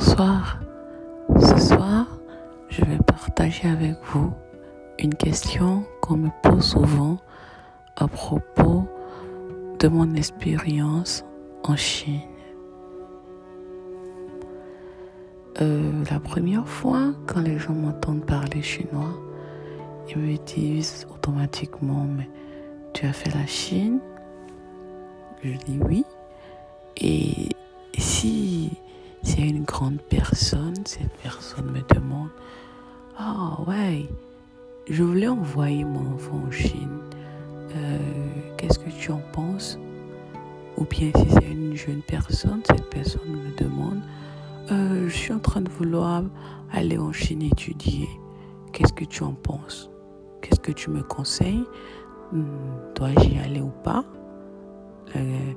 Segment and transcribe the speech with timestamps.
[0.00, 0.58] Bonsoir.
[1.38, 2.06] Ce soir,
[2.70, 4.32] je vais partager avec vous
[4.98, 7.18] une question qu'on me pose souvent
[7.96, 8.88] à propos
[9.78, 11.22] de mon expérience
[11.64, 12.22] en Chine.
[15.60, 19.20] Euh, la première fois, quand les gens m'entendent parler chinois,
[20.08, 22.30] ils me disent automatiquement, mais
[22.94, 24.00] tu as fait la Chine
[25.44, 26.06] Je dis oui.
[26.96, 27.50] Et
[27.98, 28.78] si
[29.22, 32.28] c'est une grande personne, cette personne me demande,
[33.18, 34.06] ah ouais,
[34.88, 36.98] je voulais envoyer mon enfant en Chine.
[37.76, 37.98] Euh,
[38.56, 39.78] qu'est-ce que tu en penses
[40.76, 44.00] Ou bien si c'est une jeune personne, cette personne me demande,
[44.72, 46.22] euh, je suis en train de vouloir
[46.72, 48.08] aller en Chine étudier.
[48.72, 49.90] Qu'est-ce que tu en penses?
[50.40, 51.64] Qu'est-ce que tu me conseilles?
[52.32, 52.44] Hmm,
[52.94, 54.04] Dois-je y aller ou pas?
[55.16, 55.52] Euh,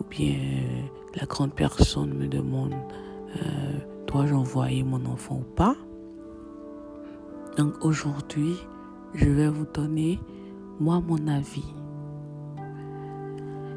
[0.00, 0.34] Ou bien
[1.16, 2.74] la grande personne me demande,
[4.06, 5.74] dois-je envoyer mon enfant ou pas?
[7.56, 8.54] Donc aujourd'hui,
[9.14, 10.20] je vais vous donner
[10.78, 11.64] moi mon avis.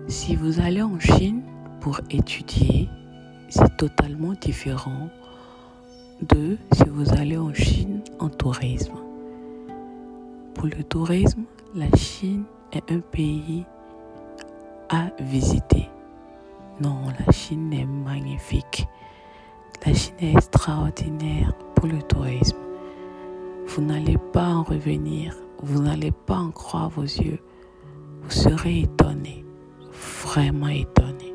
[0.07, 1.43] Si vous allez en Chine
[1.79, 2.89] pour étudier,
[3.47, 5.09] c'est totalement différent
[6.21, 8.95] de si vous allez en Chine en tourisme.
[10.55, 11.43] Pour le tourisme,
[11.73, 12.43] la Chine
[12.73, 13.63] est un pays
[14.89, 15.87] à visiter.
[16.81, 18.88] Non, la Chine est magnifique.
[19.85, 22.58] La Chine est extraordinaire pour le tourisme.
[23.67, 27.39] Vous n'allez pas en revenir, vous n'allez pas en croire vos yeux.
[28.21, 29.44] Vous serez étonné,
[30.23, 31.33] vraiment étonné.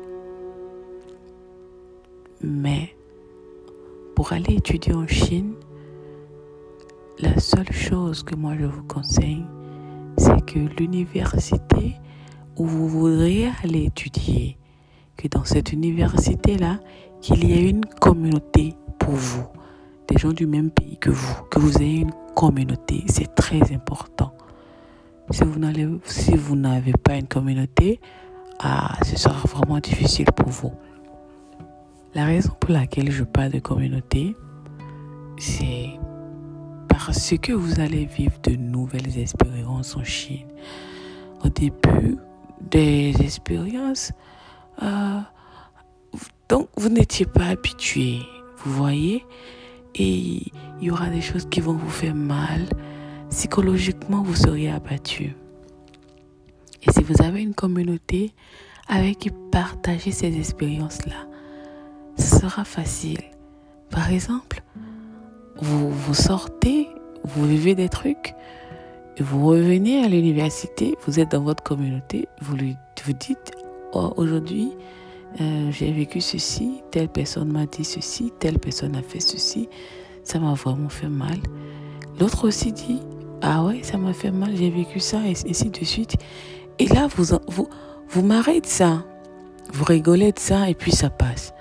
[2.41, 2.95] Mais
[4.15, 5.53] pour aller étudier en Chine,
[7.19, 9.45] la seule chose que moi je vous conseille,
[10.17, 11.95] c'est que l'université
[12.57, 14.57] où vous voudriez aller étudier,
[15.17, 16.79] que dans cette université-là,
[17.21, 19.45] qu'il y ait une communauté pour vous,
[20.07, 23.03] des gens du même pays que vous, que vous ayez une communauté.
[23.07, 24.33] C'est très important.
[25.31, 27.99] Si vous n'avez si pas une communauté,
[28.59, 30.73] ah, ce sera vraiment difficile pour vous.
[32.13, 34.35] La raison pour laquelle je parle de communauté,
[35.37, 35.89] c'est
[36.87, 40.47] parce que vous allez vivre de nouvelles expériences en Chine.
[41.43, 42.17] Au début
[42.61, 44.13] des expériences,
[44.81, 45.19] euh,
[46.49, 48.19] donc vous n'étiez pas habitué,
[48.57, 49.25] vous voyez,
[49.95, 52.67] et il y aura des choses qui vont vous faire mal.
[53.29, 55.35] Psychologiquement, vous seriez abattu.
[56.83, 58.33] Et si vous avez une communauté
[58.87, 61.27] avec qui partager ces expériences-là,
[62.17, 63.23] ce sera facile.
[63.89, 64.61] Par exemple,
[65.57, 66.87] vous, vous sortez,
[67.23, 68.35] vous vivez des trucs,
[69.19, 72.75] vous revenez à l'université, vous êtes dans votre communauté, vous, lui,
[73.05, 73.51] vous dites,
[73.93, 74.71] aujourd'hui,
[75.41, 79.67] euh, j'ai vécu ceci, telle personne m'a dit ceci, telle personne a fait ceci,
[80.23, 81.37] ça m'a vraiment fait mal.
[82.19, 83.01] L'autre aussi dit,
[83.41, 86.15] ah ouais, ça m'a fait mal, j'ai vécu ça, et ainsi de suite.
[86.79, 87.67] Et là, vous, vous,
[88.07, 89.03] vous marrez de ça,
[89.73, 91.53] vous rigolez de ça, et puis ça passe.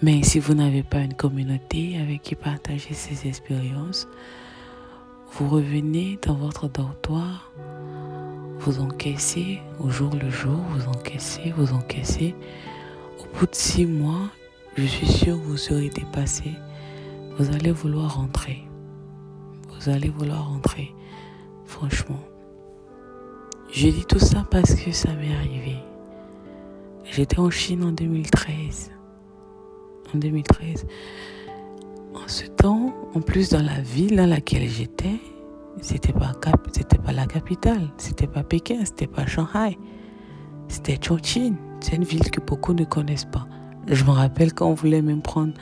[0.00, 4.08] Mais si vous n'avez pas une communauté avec qui partager ces expériences,
[5.34, 7.52] vous revenez dans votre dortoir,
[8.64, 12.34] vous encaissez au jour le jour, vous encaissez, vous encaissez.
[13.18, 14.30] Au bout de six mois,
[14.76, 16.52] je suis sûr que vous serez dépassé.
[17.38, 18.62] Vous allez vouloir rentrer.
[19.68, 20.94] Vous allez vouloir rentrer.
[21.64, 22.20] Franchement.
[23.72, 25.76] Je dis tout ça parce que ça m'est arrivé.
[27.04, 28.92] J'étais en Chine en 2013.
[30.14, 30.86] En 2013.
[32.14, 35.18] En ce temps, en plus dans la ville dans laquelle j'étais,
[35.80, 36.32] c'était pas
[36.72, 39.78] c'était pas la capitale, c'était pas Pékin, c'était pas Shanghai,
[40.68, 41.54] c'était Chongqing.
[41.80, 43.46] C'est une ville que beaucoup ne connaissent pas.
[43.88, 45.52] Je me rappelle quand on voulait même prendre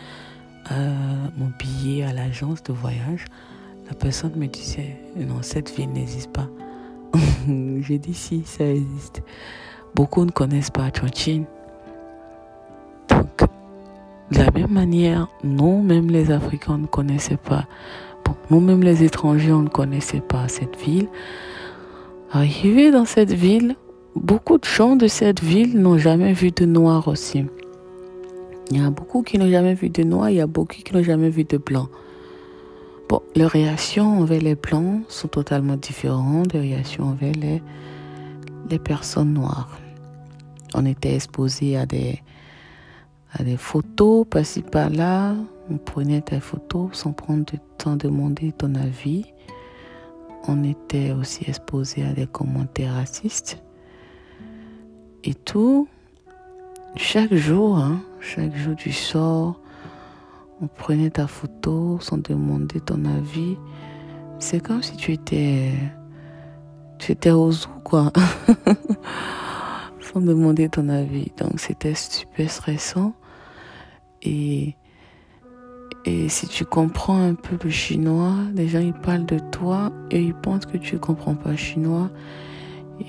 [0.70, 3.24] euh, mon billet à l'agence de voyage,
[3.88, 6.48] la personne me disait non cette ville n'existe pas.
[7.80, 9.22] J'ai dit si ça existe.
[9.94, 11.44] Beaucoup ne connaissent pas Chongqing.
[13.08, 13.48] Donc
[14.30, 17.66] de la même manière, non, même les Africains ne connaissaient pas
[18.50, 21.08] nous-mêmes les étrangers, on ne connaissait pas cette ville.
[22.32, 23.76] Arrivé dans cette ville,
[24.14, 27.44] beaucoup de gens de cette ville n'ont jamais vu de noir aussi.
[28.70, 30.94] Il y a beaucoup qui n'ont jamais vu de noir, il y a beaucoup qui
[30.94, 31.88] n'ont jamais vu de blanc.
[33.08, 37.60] Bon, les réactions envers les blancs sont totalement différentes des réactions envers les,
[38.78, 39.80] personnes noires.
[40.74, 42.20] On était exposé à des,
[43.32, 45.34] à des photos par-ci par-là,
[45.70, 49.24] on prenait tes photos sans prendre de temps demander ton avis.
[50.48, 53.62] On était aussi exposé à des commentaires racistes.
[55.22, 55.86] Et tout,
[56.96, 59.60] chaque jour, hein, chaque jour tu sors,
[60.62, 63.56] On prenait ta photo sans demander ton avis.
[64.38, 65.70] C'est comme si tu étais,
[66.98, 68.12] tu étais au zoo, quoi.
[70.00, 71.30] sans demander ton avis.
[71.38, 73.14] Donc c'était super stressant.
[74.22, 74.74] Et,
[76.04, 80.20] et si tu comprends un peu le chinois, les gens ils parlent de toi et
[80.22, 82.10] ils pensent que tu comprends pas le chinois.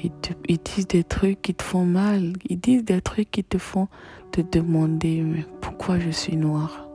[0.03, 0.11] Ils,
[0.47, 2.33] ils disent des trucs qui te font mal.
[2.49, 3.87] Ils disent des trucs qui te font
[4.31, 5.23] te demander
[5.61, 6.87] pourquoi je suis noire?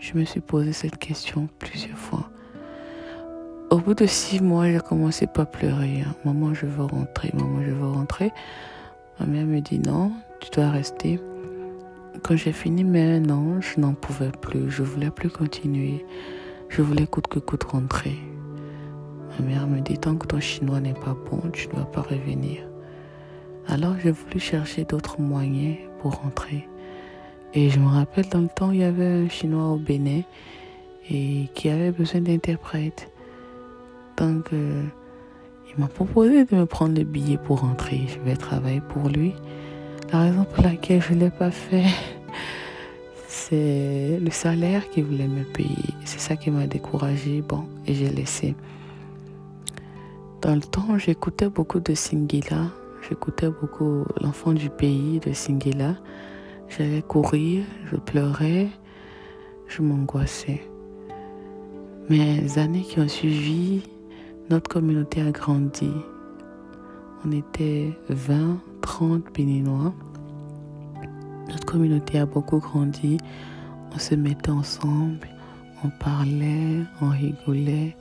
[0.00, 2.30] Je me suis posé cette question plusieurs fois.
[3.70, 6.02] Au bout de six mois, j'ai commencé pas à pleurer.
[6.02, 6.14] Hein.
[6.24, 7.30] Maman, je veux rentrer.
[7.34, 8.32] Maman, je veux rentrer.
[9.18, 11.20] Ma mère me dit non, tu dois rester.
[12.22, 14.70] Quand j'ai fini un an, je n'en pouvais plus.
[14.70, 16.04] Je voulais plus continuer.
[16.68, 18.16] Je voulais coûte que coûte rentrer.
[19.38, 22.02] Ma mère me dit tant que ton chinois n'est pas bon, tu ne dois pas
[22.02, 22.62] revenir.
[23.66, 26.68] Alors j'ai voulu chercher d'autres moyens pour rentrer.
[27.52, 30.22] Et je me rappelle dans le temps, il y avait un chinois au Bénin
[31.10, 33.10] et qui avait besoin d'interprète.
[34.16, 34.82] Donc euh,
[35.68, 38.02] il m'a proposé de me prendre le billet pour rentrer.
[38.08, 39.34] Je vais travailler pour lui.
[40.14, 41.86] La raison pour laquelle je ne l'ai pas fait,
[43.26, 45.92] c'est le salaire qu'il voulait me payer.
[46.04, 47.42] C'est ça qui m'a découragé.
[47.42, 48.54] Bon, et j'ai laissé.
[50.40, 52.68] Dans le temps, j'écoutais beaucoup de Singila.
[53.08, 55.96] J'écoutais beaucoup l'enfant du pays de Singila.
[56.68, 58.68] J'allais courir, je pleurais,
[59.66, 60.62] je m'angoissais.
[62.08, 63.82] Mais les années qui ont suivi,
[64.48, 65.90] notre communauté a grandi.
[67.26, 69.92] On était 20, 30 béninois.
[71.48, 73.18] Notre communauté a beaucoup grandi.
[73.94, 75.28] On se mettait ensemble,
[75.84, 77.96] on parlait, on rigolait.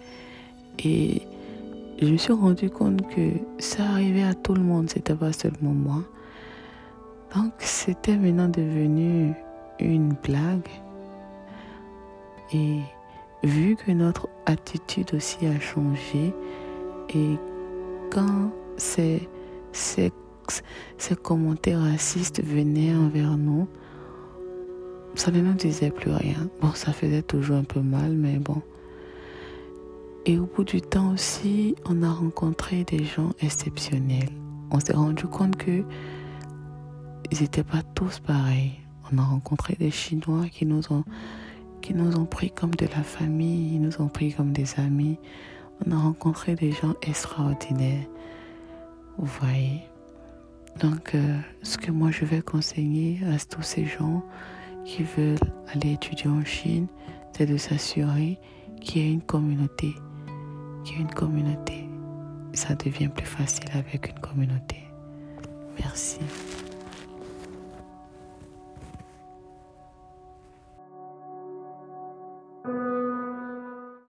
[0.80, 1.22] Et
[2.02, 5.74] je me suis rendu compte que ça arrivait à tout le monde, c'était pas seulement
[5.74, 6.04] moi.
[7.36, 9.34] Donc c'était maintenant devenu
[9.80, 10.68] une blague.
[12.54, 12.80] Et
[13.44, 16.34] vu que notre attitude aussi a changé,
[17.14, 17.38] et
[18.12, 19.28] quand ces,
[20.98, 23.68] ces, commentaires racistes venaient envers nous,
[25.16, 26.50] ça ne nous disait plus rien.
[26.62, 28.62] Bon, ça faisait toujours un peu mal, mais bon.
[30.26, 34.30] Et au bout du temps aussi, on a rencontré des gens exceptionnels.
[34.72, 35.84] On s'est rendu compte que
[37.32, 38.74] ils n'étaient pas tous pareils.
[39.12, 41.04] On a rencontré des Chinois qui nous ont
[41.82, 45.20] qui nous ont pris comme de la famille, ils nous ont pris comme des amis.
[45.86, 48.08] On a rencontré des gens extraordinaires.
[49.18, 49.82] Vous voyez?
[50.80, 54.24] Donc, euh, ce que moi je vais conseiller à tous ces gens
[54.86, 55.38] qui veulent
[55.74, 56.88] aller étudier en Chine,
[57.32, 58.40] c'est de s'assurer
[58.82, 59.96] qu'il y ait une communauté
[60.84, 61.88] qu'il y a une communauté.
[62.54, 64.84] Ça devient plus facile avec une communauté.
[65.80, 66.20] Merci.